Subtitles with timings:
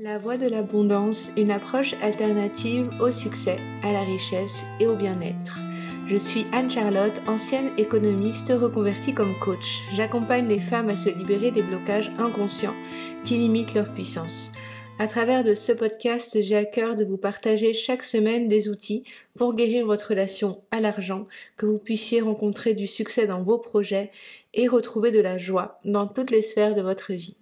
[0.00, 5.58] La voie de l'abondance, une approche alternative au succès, à la richesse et au bien-être.
[6.06, 9.80] Je suis Anne-Charlotte, ancienne économiste reconvertie comme coach.
[9.92, 12.76] J'accompagne les femmes à se libérer des blocages inconscients
[13.24, 14.52] qui limitent leur puissance.
[15.00, 19.02] À travers de ce podcast, j'ai à cœur de vous partager chaque semaine des outils
[19.34, 21.26] pour guérir votre relation à l'argent,
[21.56, 24.12] que vous puissiez rencontrer du succès dans vos projets
[24.54, 27.36] et retrouver de la joie dans toutes les sphères de votre vie.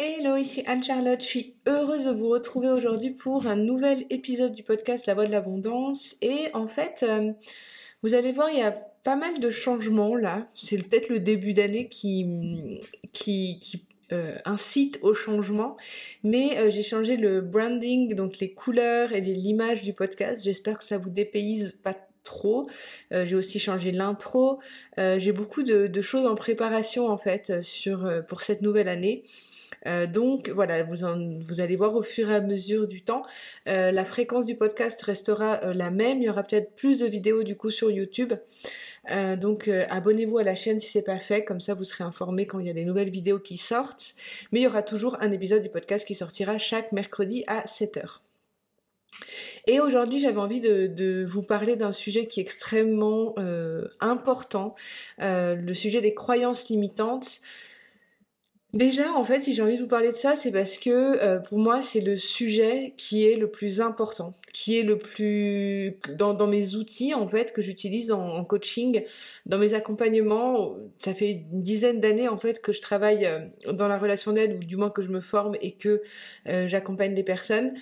[0.00, 4.62] Hello, ici Anne-Charlotte, je suis heureuse de vous retrouver aujourd'hui pour un nouvel épisode du
[4.62, 6.14] podcast La Voix de l'Abondance.
[6.22, 7.32] Et en fait, euh,
[8.04, 10.46] vous allez voir, il y a pas mal de changements là.
[10.54, 12.80] C'est peut-être le début d'année qui,
[13.12, 15.76] qui, euh, incite au changement.
[16.22, 20.44] Mais euh, j'ai changé le branding, donc les couleurs et l'image du podcast.
[20.44, 22.68] J'espère que ça vous dépayse pas trop.
[23.10, 24.60] j'ai aussi changé l'intro.
[24.98, 29.24] j'ai beaucoup de, choses en préparation en fait sur pour cette nouvelle année.
[29.86, 31.04] Euh, donc voilà, vous,
[31.60, 33.22] allez voir au fur et à mesure du temps,
[33.68, 36.18] euh, la fréquence du podcast restera euh, la même.
[36.18, 38.34] Il y aura peut-être plus de vidéos du coup sur YouTube.
[39.40, 42.58] donc abonnez-vous à la chaîne si c'est pas fait, comme ça vous serez informé quand
[42.58, 44.14] il y a des nouvelles vidéos qui sortent.
[44.52, 48.18] Mais il y aura toujours un épisode du podcast qui sortira chaque mercredi à 7h.
[49.66, 53.34] Et aujourd'hui, j'avais envie de, vous parler d'un sujet qui est extrêmement
[54.00, 54.74] important,
[55.18, 57.40] le sujet des croyances limitantes.
[58.74, 61.38] Déjà, en fait, si j'ai envie de vous parler de ça, c'est parce que euh,
[61.38, 66.34] pour moi, c'est le sujet qui est le plus important, qui est le plus dans,
[66.34, 69.04] dans mes outils en fait que j'utilise en, coaching,
[69.46, 70.76] dans mes accompagnements.
[70.98, 73.38] Ça fait une dizaine d'années en fait que je travaille euh,
[73.72, 76.02] dans la relation d'aide ou du moins que je me forme et que
[76.46, 77.72] euh, j'accompagne des personnes.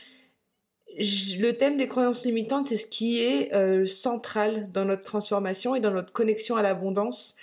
[0.97, 3.51] le thème des croyances limitantes, c'est ce qui est
[3.87, 7.37] central dans notre transformation et dans notre connexion à l'abondance.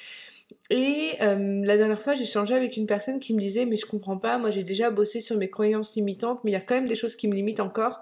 [0.69, 3.85] Et euh, la dernière fois, j'ai changé avec une personne qui me disait mais je
[3.85, 6.75] comprends pas, moi j'ai déjà bossé sur mes croyances limitantes, mais il y a quand
[6.75, 8.01] même des choses qui me limitent encore,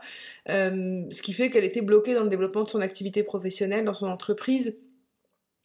[0.49, 3.93] euh, ce qui fait qu'elle était bloquée dans le développement de son activité professionnelle, dans
[3.93, 4.81] son entreprise.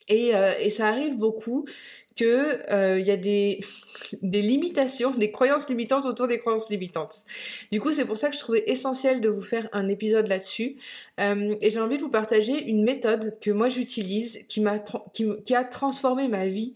[0.09, 1.67] Et, euh, et ça arrive beaucoup
[2.17, 3.61] que il y a des,
[4.23, 7.25] des limitations, des croyances limitantes autour des croyances limitantes.
[7.71, 10.77] Du coup, c'est pour ça que je trouvais essentiel de vous faire un épisode là-dessus.
[11.19, 14.79] et j'ai envie de vous partager une méthode que moi j'utilise, qui m'a
[15.13, 16.75] qui, qui, a transformé ma vie,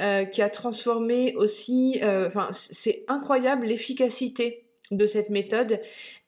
[0.00, 2.00] euh, qui a transformé aussi.
[2.02, 4.61] Enfin, c'est incroyable l'efficacité
[4.96, 5.80] de cette méthode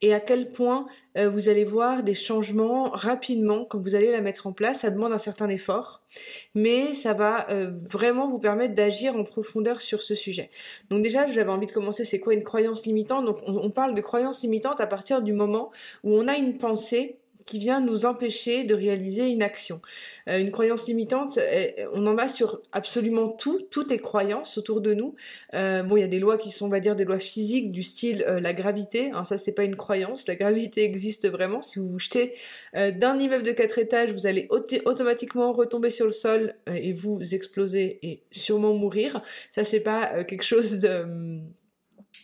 [0.03, 0.87] et à quel point
[1.17, 4.81] euh, vous allez voir des changements rapidement quand vous allez la mettre en place.
[4.81, 6.03] Ça demande un certain effort,
[6.55, 10.51] mais ça va euh, vraiment vous permettre d'agir en profondeur sur ce sujet.
[10.91, 13.25] Donc déjà, j'avais envie de commencer, c'est quoi une croyance limitante?
[13.25, 15.71] Donc on, on parle de croyance limitante à partir du moment
[16.03, 19.81] où on a une pensée qui vient nous empêcher de réaliser une action.
[20.29, 24.81] Euh, une croyance limitante, euh, on en a sur absolument tout, toutes les croyances autour
[24.81, 25.15] de nous.
[25.55, 27.71] Euh, bon, il y a des lois qui sont, on va dire, des lois physiques
[27.71, 29.11] du style la gravité.
[29.13, 30.27] Hein, ça, c'est pas une croyance.
[30.27, 31.63] La gravité existe vraiment.
[31.63, 32.35] Si vous vous jetez
[32.75, 37.99] d'un immeuble de quatre étages, vous allez automatiquement retomber sur le sol et vous exploser
[38.03, 39.23] et sûrement mourir.
[39.51, 41.41] Ça, c'est pas quelque chose de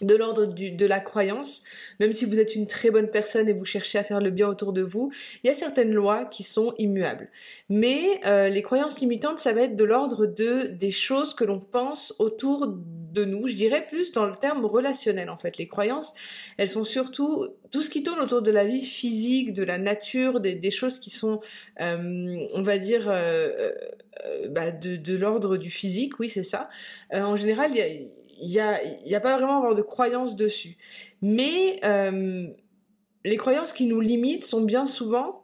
[0.00, 1.62] de l'ordre de la croyance,
[1.98, 4.48] même si vous êtes une très bonne personne et vous cherchez à faire le bien
[4.48, 5.12] autour de vous,
[5.42, 7.28] il y a certaines lois qui sont immuables.
[7.68, 11.60] Mais euh, les croyances limitantes, ça va être de l'ordre de des choses que l'on
[11.60, 13.46] pense autour de nous.
[13.46, 15.58] Je dirais plus dans le terme relationnel en fait.
[15.58, 16.14] Les croyances,
[16.56, 20.40] elles sont surtout tout ce qui tourne autour de la vie physique, de la nature,
[20.40, 21.40] des, choses qui sont,
[21.80, 23.70] euh, on va dire, euh,
[24.48, 26.18] bah, de, de l'ordre du physique.
[26.18, 26.70] Oui, c'est ça.
[27.12, 30.76] en général, il y a il n'y a, pas vraiment de croyances dessus.
[31.22, 32.46] Mais euh,
[33.24, 35.42] les croyances qui nous limitent sont bien souvent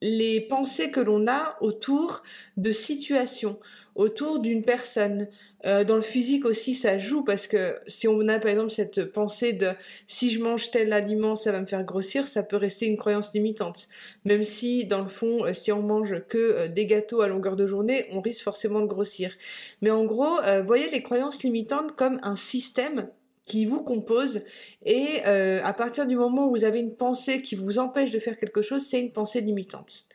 [0.00, 2.22] les pensées que l'on a autour
[2.56, 3.58] de situations,
[3.94, 5.28] autour d'une personne.
[5.66, 9.04] Euh, dans le physique aussi, ça joue parce que si on a par exemple cette
[9.04, 9.68] pensée de
[10.06, 13.32] si je mange tel aliment, ça va me faire grossir, ça peut rester une croyance
[13.32, 13.88] limitante.
[14.24, 17.56] Même si dans le fond, euh, si on mange que euh, des gâteaux à longueur
[17.56, 19.32] de journée, on risque forcément de grossir.
[19.80, 23.08] Mais en gros, voyez les croyances limitantes comme un système
[23.46, 24.42] qui vous compose
[24.84, 28.38] et à partir du moment où vous avez une pensée qui vous empêche de faire
[28.38, 30.06] quelque chose, c'est une pensée limitante.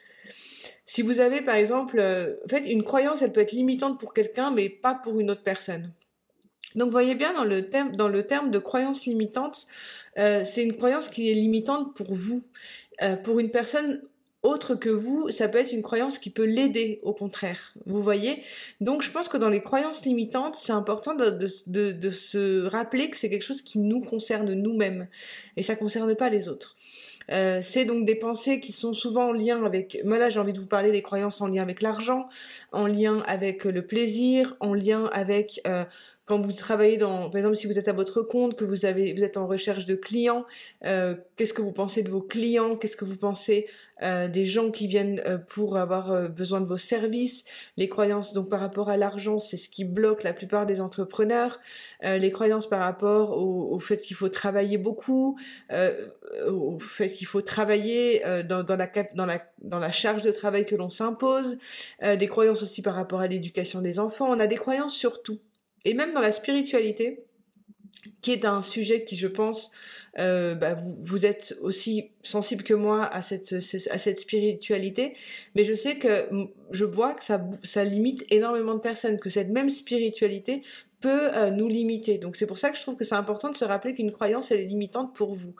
[0.85, 4.13] Si vous avez par exemple, euh, en fait, une croyance, elle peut être limitante pour
[4.13, 5.93] quelqu'un, mais pas pour une autre personne.
[6.75, 9.67] Donc, voyez bien dans le terme, de croyance limitante,
[10.17, 12.43] euh, c'est une croyance qui est limitante pour vous.
[13.23, 14.01] pour une personne
[14.41, 17.73] autre que vous, ça peut être une croyance qui peut l'aider, au contraire.
[17.85, 18.43] Vous voyez?
[18.79, 23.29] Donc je pense que dans les croyances limitantes, c'est important de, se rappeler que c'est
[23.29, 25.07] quelque chose qui nous concerne nous-mêmes
[25.57, 26.77] et ça concerne pas les autres.
[27.31, 29.99] Euh, c'est donc des pensées qui sont souvent en lien avec.
[30.03, 32.27] Moi là, j'ai envie de vous parler des croyances en lien avec l'argent,
[32.71, 35.85] en lien avec le plaisir, en lien avec euh,
[36.29, 39.13] quand vous travaillez dans, par exemple, si vous êtes à votre compte, que vous avez,
[39.13, 40.45] vous êtes en recherche de clients,
[40.85, 43.65] euh, qu'est-ce que vous pensez de vos clients, qu'est-ce que vous pensez
[44.03, 47.45] euh, des gens qui viennent euh, pour avoir euh, besoin de vos services,
[47.77, 51.59] les croyances donc par rapport à l'argent, c'est ce qui bloque la plupart des entrepreneurs,
[52.05, 55.35] euh, les croyances par rapport au, au fait qu'il faut travailler beaucoup,
[56.47, 60.67] au fait qu'il faut travailler dans, dans, la, dans, la, dans la charge de travail
[60.67, 61.57] que l'on s'impose,
[62.03, 65.39] des croyances aussi par rapport à l'éducation des enfants, on a des croyances sur tout
[65.85, 67.23] et même dans la spiritualité,
[68.21, 69.71] qui est un sujet qui, je pense,
[70.17, 75.13] euh, bah, vous, êtes aussi sensible que moi à cette, spiritualité,
[75.55, 76.27] mais je sais que
[76.71, 80.63] je vois que ça, ça limite énormément de personnes, que cette même spiritualité
[80.99, 82.17] peut euh, nous limiter.
[82.17, 84.51] Donc c'est pour ça que je trouve que c'est important de se rappeler qu'une croyance,
[84.51, 85.55] elle est limitante pour vous,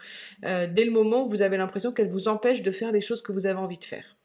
[0.46, 3.22] euh, dès le moment où vous avez l'impression qu'elle vous empêche de faire les choses
[3.22, 4.18] que vous avez envie de faire.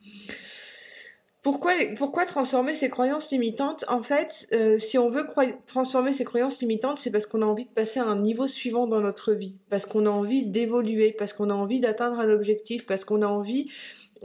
[1.44, 3.84] Pourquoi, transformer ces croyances limitantes?
[3.88, 5.26] En fait, euh, si on veut
[5.66, 8.86] transformer ces croyances limitantes, c'est parce qu'on a envie de passer à un niveau suivant
[8.86, 12.86] dans notre vie, parce qu'on a envie d'évoluer, parce qu'on a envie d'atteindre un objectif,
[12.86, 13.68] parce qu'on a envie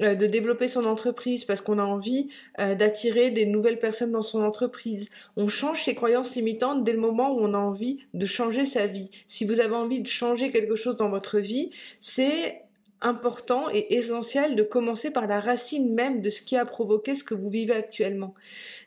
[0.01, 2.30] euh, de développer son entreprise, parce qu'on a envie
[2.62, 5.10] euh, d'attirer des nouvelles personnes dans son entreprise.
[5.36, 8.88] On change ses croyances limitantes dès le moment où on a envie de changer sa
[8.88, 9.12] vie.
[9.25, 12.62] Si vous avez envie de changer quelque chose dans votre vie, c'est
[13.01, 17.24] important et essentiel de commencer par la racine même de ce qui a provoqué ce
[17.24, 18.34] que vous vivez actuellement.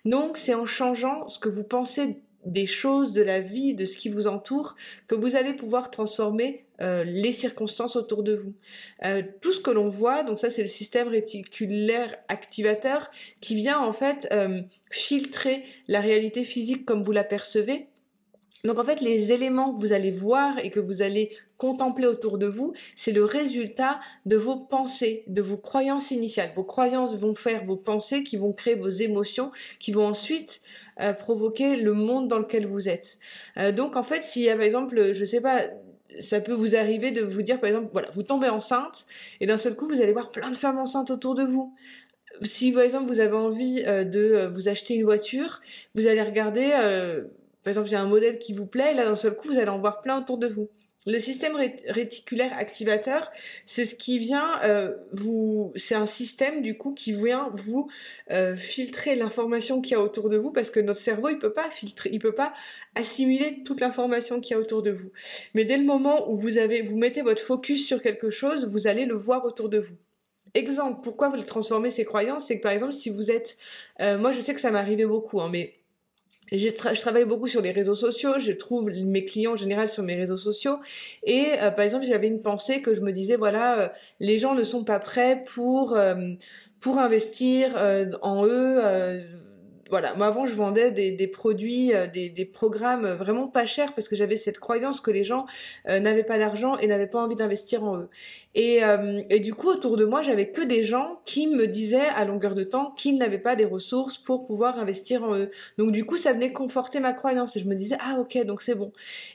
[0.04, 3.96] Donc c'est en changeant ce que vous pensez des choses, de la vie, de ce
[3.96, 4.76] qui vous entoure,
[5.06, 8.54] que vous allez pouvoir transformer euh, les circonstances autour de vous.
[9.04, 13.10] Euh, tout ce que l'on voit, donc ça c'est le système réticulaire activateur
[13.40, 14.60] qui vient en fait euh,
[14.90, 17.86] filtrer la réalité physique comme vous la percevez
[18.64, 22.38] donc en fait, les éléments que vous allez voir et que vous allez contempler autour
[22.38, 26.50] de vous, c'est le résultat de vos pensées, de vos croyances initiales.
[26.54, 30.62] Vos croyances vont faire vos pensées qui vont créer vos émotions, qui vont ensuite
[31.00, 33.18] euh, provoquer le monde dans lequel vous êtes.
[33.56, 35.62] Euh, donc en fait, s'il y a par exemple, je sais pas,
[36.20, 39.06] ça peut vous arriver de vous dire par exemple, voilà, vous tombez enceinte
[39.40, 41.74] et d'un seul coup vous allez voir plein de femmes enceintes autour de vous
[42.40, 45.60] si par exemple vous avez envie euh, de vous acheter une voiture,
[45.94, 46.70] vous allez regarder
[47.62, 49.48] par exemple, il y a un modèle qui vous plaît, et là, d'un seul coup,
[49.48, 50.68] vous allez en voir plein autour de vous.
[51.04, 51.56] Le système
[51.88, 53.32] réticulaire activateur,
[53.66, 57.90] c'est ce qui vient euh, vous, c'est un système du coup qui vient vous
[58.30, 61.52] euh, filtrer l'information qu'il y a autour de vous parce que notre cerveau il peut
[61.52, 62.52] pas filtrer, il peut pas
[62.94, 65.10] assimiler toute l'information qu'il y a autour de vous.
[65.54, 68.86] Mais dès le moment où vous avez, vous mettez votre focus sur quelque chose, vous
[68.86, 69.96] allez le voir autour de vous.
[70.54, 73.56] Exemple, pourquoi vous transformez ces croyances, c'est que par exemple si vous êtes,
[74.00, 75.72] euh, moi je sais que ça m'arrivait beaucoup, hein, mais
[76.58, 80.14] je, travaille beaucoup sur les réseaux sociaux, je trouve mes clients en général sur mes
[80.14, 80.78] réseaux sociaux.
[81.24, 83.88] Et euh, par exemple, j'avais une pensée que je me disais, voilà, euh,
[84.20, 86.14] les gens ne sont pas prêts pour, euh,
[86.80, 87.76] pour investir
[88.22, 88.80] en eux
[89.92, 94.16] voilà, moi avant je vendais des, produits, euh, des, programmes vraiment pas chers parce que
[94.16, 95.44] j'avais cette croyance que les gens
[95.86, 98.08] euh, n'avaient pas d'argent et n'avaient pas envie d'investir en eux.
[98.54, 102.08] Et, euh, et du coup autour de moi j'avais que des gens qui me disaient
[102.16, 105.50] à longueur de temps qu'ils n'avaient pas des ressources pour pouvoir investir en eux.
[105.76, 108.62] Donc du coup ça venait conforter ma croyance et je me disais ah ok donc
[108.62, 108.92] c'est bon.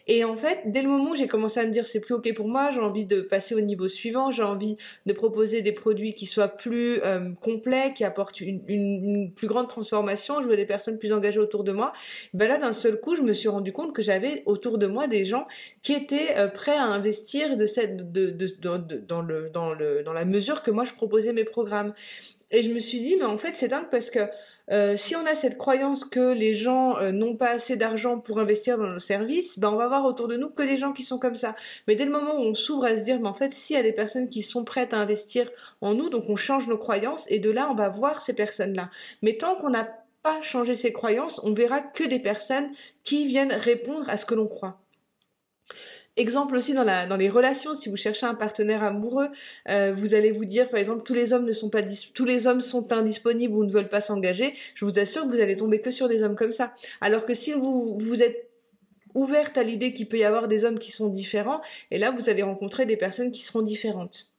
[0.07, 2.33] Et en fait dès le moment où j'ai commencé à me dire c'est plus ok
[2.33, 6.15] pour moi, j'ai envie de passer au niveau suivant, j'ai envie de proposer des produits
[6.15, 6.99] qui soient plus
[7.41, 11.93] complets, qui apportent une plus grande transformation des personnes plus engagées autour de moi,
[12.33, 15.07] ben là d'un seul coup, je me suis rendu compte que j'avais autour de moi
[15.07, 15.47] des gens
[15.83, 18.47] qui étaient euh, prêts à investir de cette de, de,
[19.07, 21.93] dans le dans le dans la mesure que moi je proposais mes programmes.
[22.49, 24.19] Et je me suis dit mais en fait c'est dingue parce que
[24.69, 28.39] euh, si on a cette croyance que les gens euh, n'ont pas assez d'argent pour
[28.39, 31.03] investir dans nos services, ben on va voir autour de nous que des gens qui
[31.03, 31.55] sont comme ça.
[31.87, 33.79] Mais dès le moment où on s'ouvre à se dire, mais en fait, s'il y
[33.79, 35.49] a des personnes qui sont prêtes à investir
[35.79, 38.89] en nous, donc on change nos croyances et de là on va voir ces personnes-là.
[39.21, 39.87] Mais tant qu'on n'a
[40.41, 42.69] changer ses croyances, on verra que des personnes
[43.03, 44.81] qui viennent répondre à ce que l'on croit.
[46.17, 49.27] Exemple aussi dans, la, dans les relations, si vous cherchez un partenaire amoureux,
[49.69, 52.47] euh, vous allez vous dire par exemple tous les hommes ne sont pas tous les
[52.47, 54.55] hommes sont indisponibles ou ne veulent pas s'engager.
[54.73, 56.73] Je vous assure que vous allez tomber que sur des hommes comme ça.
[57.01, 58.49] Alors que si vous vous êtes
[59.13, 62.29] ouverte à l'idée qu'il peut y avoir des hommes qui sont différents, et là vous
[62.29, 64.36] allez rencontrer des personnes qui seront différentes.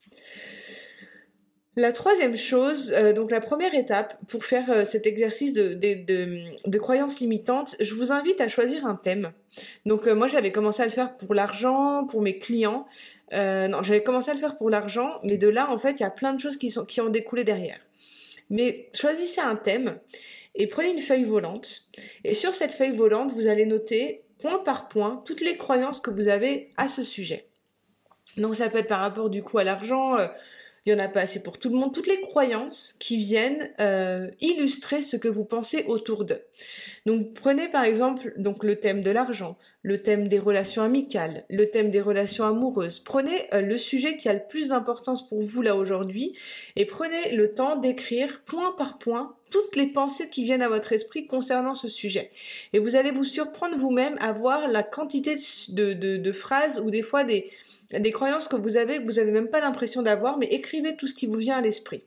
[1.79, 6.79] La troisième chose, euh, donc la première étape pour faire euh, cet exercice de, de,
[6.79, 9.31] croyances limitantes, je vous invite à choisir un thème.
[9.87, 12.89] Donc euh, moi j'avais commencé à le faire pour l'argent, pour mes clients.
[13.33, 16.07] non, j'avais commencé à le faire pour l'argent, mais de là en fait il y
[16.07, 17.79] a plein de choses qui, sont, qui ont découlé derrière.
[18.51, 20.01] Mais choisissez un thème
[20.57, 21.83] et prenez une feuille volante.
[22.25, 26.11] Et sur cette feuille volante, vous allez noter point par point toutes les croyances que
[26.11, 27.47] vous avez à ce sujet.
[28.37, 30.17] Donc ça peut être par rapport du coup à l'argent,
[30.89, 33.71] il n'y en a pas assez pour tout le monde, toutes les croyances qui viennent
[33.79, 36.41] euh, illustrer ce que vous pensez autour d'eux.
[37.05, 41.67] Donc prenez par exemple donc le thème de l'argent, le thème des relations amicales, le
[41.67, 43.01] thème des relations amoureuses.
[43.01, 46.33] Prenez euh, le sujet qui a le plus d'importance pour vous là aujourd'hui
[46.75, 50.95] et prenez le temps d'écrire point par point toutes les pensées qui viennent à votre
[50.95, 52.31] esprit concernant ce sujet.
[52.73, 55.37] Et vous allez vous surprendre vous-même à voir la quantité
[55.69, 57.51] de phrases ou des fois des
[57.93, 61.07] des croyances que vous avez que vous n'avez même pas l'impression d'avoir, mais écrivez tout
[61.07, 62.05] ce qui vous vient à l'esprit.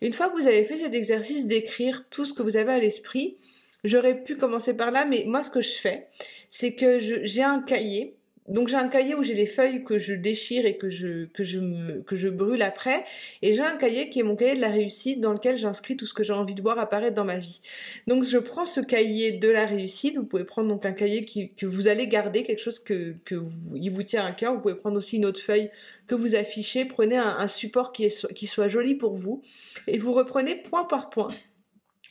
[0.00, 2.78] Une fois que vous avez fait cet exercice d'écrire tout ce que vous avez à
[2.78, 3.36] l'esprit,
[3.84, 6.06] j'aurais pu commencer par là, mais moi ce que je fais,
[6.48, 8.17] c'est que j'ai un cahier
[8.48, 12.62] donc j'ai un cahier où j'ai les feuilles que je déchire et que je brûle
[12.62, 13.04] après.
[13.42, 16.06] Et j'ai un cahier qui est mon cahier de la réussite dans lequel j'inscris tout
[16.06, 17.60] ce que j'ai envie de voir apparaître dans ma vie.
[18.06, 21.24] Donc je prends ce cahier de la réussite, vous pouvez prendre donc un cahier
[21.56, 25.16] que vous allez garder quelque chose que vous, tient à cœur, vous pouvez prendre aussi
[25.16, 25.70] une autre feuille
[26.06, 29.42] que vous affichez, prenez un, support qui qui soit joli pour vous.
[29.86, 31.28] Et vous reprenez point par point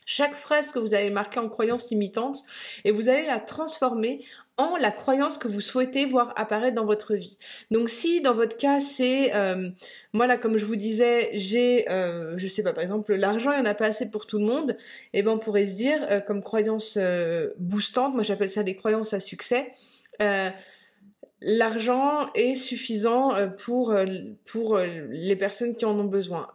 [0.07, 2.43] chaque phrase que vous avez marquée en croyance limitante
[2.85, 4.23] et vous allez la transformer
[4.57, 7.37] en la croyance que vous souhaitez voir apparaître dans votre vie.
[7.69, 9.69] Donc si dans votre cas c'est euh,
[10.13, 13.59] moi là comme je vous disais j'ai euh, je sais pas par exemple l'argent il
[13.59, 14.71] y en a pas assez pour tout le monde
[15.13, 18.63] et eh ben on pourrait se dire euh, comme croyance euh, boostante moi j'appelle ça
[18.63, 19.73] des croyances à succès
[21.41, 23.95] l'argent est suffisant pour
[24.45, 26.47] pour les personnes qui en ont besoin.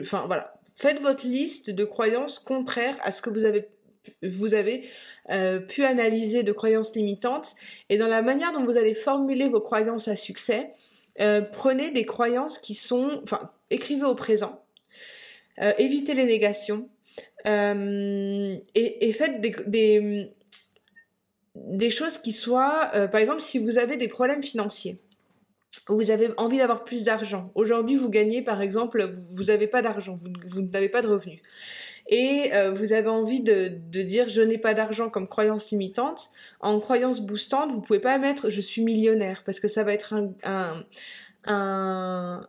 [0.00, 3.68] enfin voilà faites votre liste de croyances contraires à ce que vous avez
[4.22, 4.84] vous avez
[5.30, 7.54] euh, pu analyser de croyances limitantes.
[7.88, 10.72] Et dans la manière dont vous allez formuler vos croyances à succès,
[11.20, 14.64] euh, prenez des croyances qui sont, enfin, écrivez au présent,
[15.60, 16.88] euh, évitez les négations.
[17.44, 20.30] Et, faites des,
[21.90, 25.00] choses qui soient, par exemple, si vous avez des problèmes financiers
[25.88, 27.50] vous avez envie d'avoir plus d'argent.
[27.54, 31.40] Aujourd'hui, vous gagnez, par exemple, vous n'avez pas d'argent, vous, n'avez pas de revenus
[32.08, 36.30] et euh, vous avez envie de, de dire je n'ai pas d'argent comme croyance limitante,
[36.60, 40.14] en croyance boostante, vous pouvez pas mettre je suis millionnaire parce que ça va être
[40.14, 40.32] un,
[41.44, 42.40] un,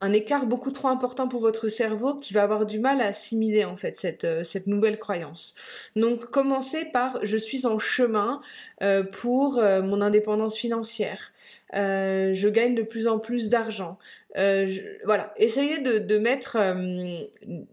[0.00, 3.64] un, écart beaucoup trop important pour votre cerveau qui va avoir du mal à assimiler
[3.64, 5.56] en fait cette, euh, cette nouvelle croyance.
[5.96, 8.40] Donc commencez par je suis en chemin
[8.82, 11.31] euh, pour mon indépendance financière.
[11.74, 13.98] Euh, je gagne de plus en plus d'argent.
[14.36, 14.70] Euh,
[15.04, 17.20] voilà, essayez de, mettre euh,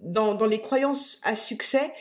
[0.01, 1.91] dans, les croyances à succès,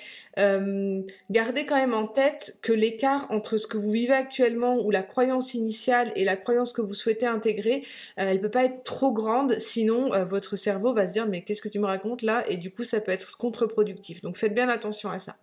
[1.30, 5.02] gardez quand même en tête que l'écart entre ce que vous vivez actuellement ou la
[5.02, 7.84] croyance initiale et la croyance que vous souhaitez intégrer,
[8.16, 11.68] elle peut pas être trop grande, sinon votre cerveau va se dire mais qu'est-ce que
[11.68, 12.44] tu me racontes là?
[12.48, 14.20] Et du coup ça peut être contre-productif.
[14.20, 15.36] Donc faites bien attention à ça.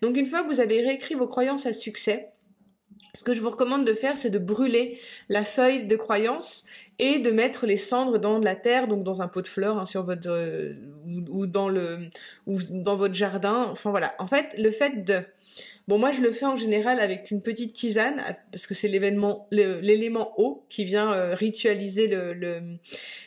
[0.00, 2.28] Donc une fois que vous avez réécrit vos croyances à succès,
[3.14, 4.98] ce que je vous recommande de faire, c'est de brûler
[5.28, 6.66] la feuille de croyance
[6.98, 9.78] et de mettre les cendres dans de la terre, donc dans un pot de fleurs
[9.78, 10.74] hein, sur votre euh,
[11.30, 11.98] ou, dans le
[12.46, 13.68] ou dans votre jardin.
[13.70, 14.14] Enfin voilà.
[14.18, 15.24] En fait, le fait de
[15.88, 19.48] Bon, moi, je le fais en général avec une petite tisane, parce que c'est l'événement,
[19.50, 22.60] l'élément eau qui vient euh, ritualiser le, le,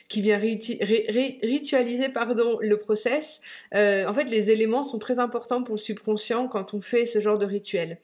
[0.08, 3.42] qui vient ritualiser, pardon, le process.
[3.74, 7.20] Euh, en fait, les éléments sont très importants pour le subconscient quand on fait ce
[7.20, 7.98] genre de rituel.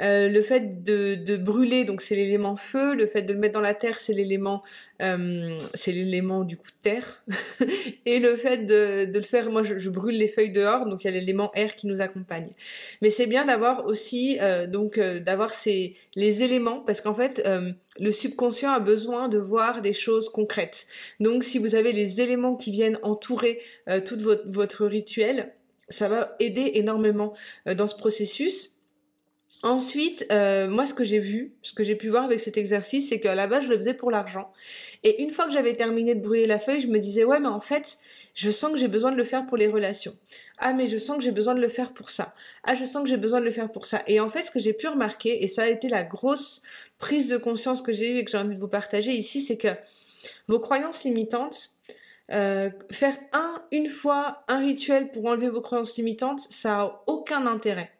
[0.00, 2.94] Euh, le fait de, brûler, donc c'est l'élément feu.
[2.94, 4.62] Le fait de le mettre dans la terre, c'est l'élément,
[5.02, 7.24] euh, c'est l'élément du coup terre.
[8.06, 11.10] et le fait de, le faire, moi je, brûle les feuilles dehors, donc il y
[11.10, 12.50] a l'élément air qui nous accompagne.
[13.02, 17.46] Mais c'est bien d'avoir aussi, euh, donc d'avoir ces les éléments, parce qu'en fait
[17.98, 20.86] le subconscient a besoin de voir des choses concrètes.
[21.20, 23.60] Donc si vous avez les éléments qui viennent entourer
[24.04, 25.52] tout votre rituel,
[25.88, 27.34] ça va aider énormément
[27.64, 28.75] dans ce processus.
[29.62, 33.08] Ensuite, euh, moi, ce que j'ai vu, ce que j'ai pu voir avec cet exercice,
[33.08, 34.52] c'est qu'à la base, je le faisais pour l'argent.
[35.02, 37.48] Et une fois que j'avais terminé de brûler la feuille, je me disais, ouais, mais
[37.48, 37.98] en fait,
[38.34, 40.16] je sens que j'ai besoin de le faire pour les relations.
[40.58, 42.34] Ah, mais je sens que j'ai besoin de le faire pour ça.
[42.64, 44.02] Ah, je sens que j'ai besoin de le faire pour ça.
[44.06, 46.62] Et en fait, ce que j'ai pu remarquer, et ça a été la grosse
[46.98, 49.56] prise de conscience que j'ai eue et que j'ai envie de vous partager ici, c'est
[49.56, 49.68] que
[50.48, 51.70] vos croyances limitantes,
[52.32, 57.46] euh, faire un, une fois un rituel pour enlever vos croyances limitantes, ça a aucun
[57.46, 57.95] intérêt.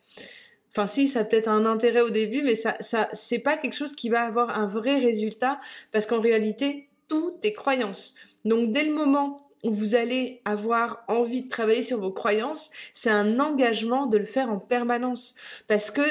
[0.77, 3.97] Enfin, si, ça peut-être un intérêt au début, mais ça, ça, c'est pas quelque chose
[3.97, 5.59] qui va avoir un vrai résultat
[5.91, 8.15] parce qu'en réalité, tout est croyance.
[8.45, 13.09] Donc, dès le moment où vous allez avoir envie de travailler sur vos croyances, c'est
[13.09, 15.35] un engagement de le faire en permanence.
[15.67, 16.03] Parce que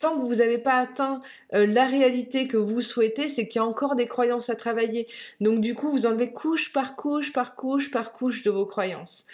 [0.00, 1.22] tant que vous n'avez pas atteint
[1.54, 5.08] euh, la réalité que vous souhaitez, c'est qu'il y a encore des croyances à travailler.
[5.40, 9.24] Donc du coup, vous enlevez couche par couche, par couche, par couche de vos croyances.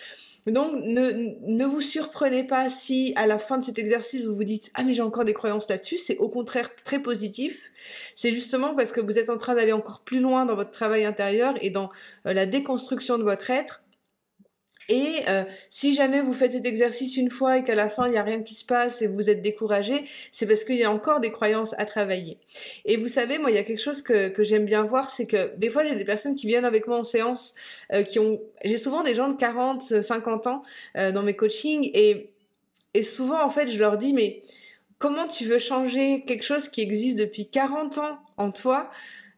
[0.47, 4.45] Donc ne, ne vous surprenez pas si à la fin de cet exercice vous vous
[4.45, 7.71] dites ah mais j'ai encore des croyances là-dessus, c'est au contraire très positif.
[8.15, 11.05] C'est justement parce que vous êtes en train d'aller encore plus loin dans votre travail
[11.05, 11.91] intérieur et dans
[12.27, 13.83] euh, la déconstruction de votre être
[14.89, 18.13] et euh, si jamais vous faites cet exercice une fois et qu'à la fin il
[18.13, 20.91] n'y a rien qui se passe et vous êtes découragé, c'est parce qu'il y a
[20.91, 22.39] encore des croyances à travailler.
[22.85, 25.27] Et vous savez, moi il y a quelque chose que, que j'aime bien voir, c'est
[25.27, 27.55] que des fois j'ai des personnes qui viennent avec moi en séance,
[27.93, 30.63] euh, qui ont, j'ai souvent des gens de 40, 50 ans
[30.97, 32.31] euh, dans mes coachings et
[32.95, 34.43] et souvent en fait je leur dis mais
[34.99, 38.91] comment tu veux changer quelque chose qui existe depuis 40 ans en toi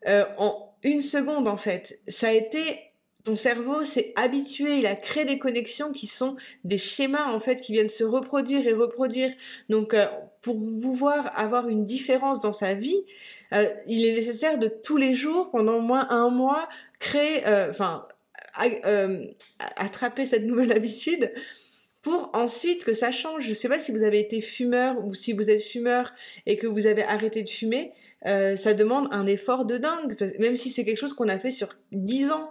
[0.07, 1.99] en une seconde en fait?
[2.07, 2.88] Ça a été
[3.29, 7.61] ton cerveau s'est habitué, il a créé des connexions qui sont des schémas en fait
[7.61, 9.31] qui viennent se reproduire et reproduire.
[9.69, 10.07] Donc euh,
[10.41, 13.05] pour pouvoir avoir une différence dans sa vie,
[13.53, 16.71] euh, il est nécessaire de tous les jours pendant au moins un mois
[17.01, 18.09] créer, euh, enfin
[19.77, 21.31] attraper cette nouvelle habitude
[22.01, 23.45] pour ensuite que ça change.
[23.45, 26.15] Je ne sais pas si vous avez été fumeur ou si vous êtes fumeur
[26.47, 27.93] et que vous avez arrêté de fumer,
[28.25, 31.77] ça demande un effort de dingue, même si c'est quelque chose qu'on a fait sur
[31.93, 32.51] dix ans.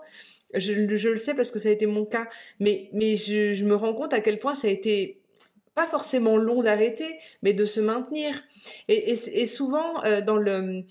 [0.54, 2.28] Je, le sais parce que ça a été mon cas,
[2.60, 5.20] mais, je, me rends compte à quel point ça a été
[5.76, 8.34] pas forcément long d'arrêter, mais de se maintenir.
[8.88, 10.86] Et, souvent, euh, dans, le,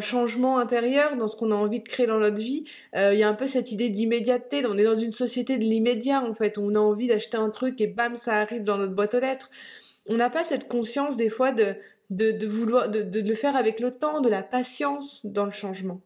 [0.00, 2.64] changement intérieur, dans ce qu'on a envie de créer dans notre vie,
[2.96, 4.64] euh, il y a un peu cette idée d'immédiateté.
[4.66, 6.56] On est dans une société de l'immédiat, en fait.
[6.56, 9.50] On a envie d'acheter un truc et bam, ça arrive dans notre boîte aux lettres.
[10.08, 11.76] On n'a pas cette conscience, des fois, de,
[12.46, 16.00] vouloir, de le faire avec le temps, de la patience dans le changement.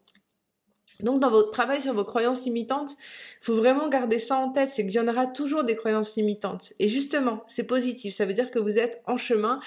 [1.01, 2.93] Donc dans votre travail sur vos croyances limitantes,
[3.41, 6.15] il faut vraiment garder ça en tête, c'est qu'il y en aura toujours des croyances
[6.15, 6.73] limitantes.
[6.79, 9.59] Et justement, c'est positif, ça veut dire que vous êtes en chemin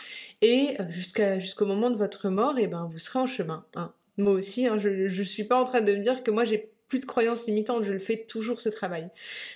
[0.42, 3.64] et euh, jusqu'à jusqu'au moment de votre mort, et eh ben vous serez en chemin.
[3.76, 3.92] Hein.
[4.16, 6.72] Moi aussi, hein, je ne suis pas en train de me dire que moi j'ai
[6.88, 9.08] plus de croyances limitantes, je le fais toujours ce travail.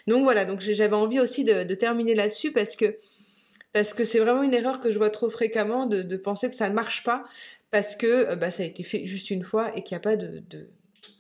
[0.07, 2.97] Donc voilà, donc j'avais envie aussi de, terminer là-dessus parce que
[3.73, 6.69] parce que c'est vraiment une erreur que je vois trop fréquemment de, penser que ça
[6.71, 7.25] ne marche pas
[7.73, 10.01] parce que euh, bah, ça a été fait juste une fois et qu'il n'y a
[10.01, 10.45] pas de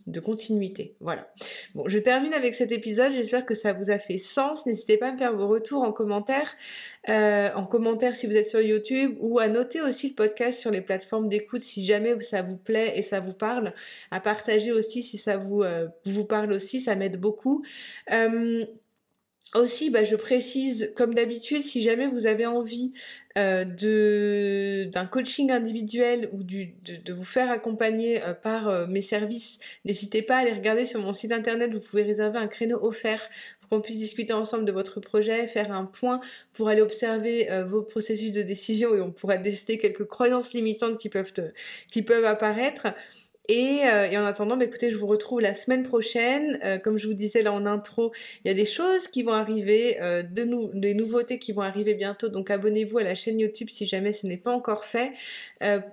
[0.06, 0.96] de continuité.
[1.00, 1.28] Voilà.
[1.74, 3.12] Bon, je termine avec cet épisode.
[3.12, 4.66] J'espère que ça vous a fait sens.
[4.66, 6.54] N'hésitez pas à me faire vos retours en commentaire,
[7.08, 10.70] euh, en commentaire si vous êtes sur YouTube, ou à noter aussi le podcast sur
[10.70, 13.72] les plateformes d'écoute si jamais ça vous plaît et ça vous parle.
[14.10, 17.64] À partager aussi si ça vous euh, vous parle aussi, ça m'aide beaucoup.
[18.12, 18.64] Euh,
[19.54, 22.92] aussi, bah, je précise, comme d'habitude, si jamais vous avez envie
[23.36, 29.02] euh, de d'un coaching individuel ou du, de, vous faire accompagner euh, par euh, mes
[29.02, 31.72] services, n'hésitez pas à aller regarder sur mon site internet.
[31.72, 33.20] Vous pouvez réserver un créneau offert
[33.60, 36.20] pour qu'on puisse discuter ensemble de votre projet, faire un point
[36.52, 41.08] pour aller observer vos processus de décision et on pourra tester quelques croyances limitantes qui
[41.08, 41.32] peuvent
[41.90, 42.88] qui peuvent apparaître.
[43.48, 46.58] Et, euh, et, en attendant, bah, écoutez, je vous retrouve la semaine prochaine.
[46.64, 48.12] Euh, comme je vous disais là en intro,
[48.44, 52.28] il y a des choses qui vont arriver, euh, des nouveautés qui vont arriver bientôt.
[52.28, 55.12] Donc abonnez-vous à la chaîne YouTube si jamais ce n'est pas encore fait.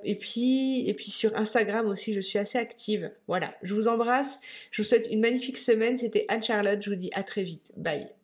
[0.04, 3.12] et puis, et puis sur Instagram aussi, je suis assez active.
[3.28, 4.40] Voilà, je vous embrasse.
[4.72, 5.98] Je vous souhaite une magnifique semaine.
[5.98, 6.82] C'était Anne Charlotte.
[6.82, 7.64] Je vous dis à très vite.
[7.76, 8.21] Bye.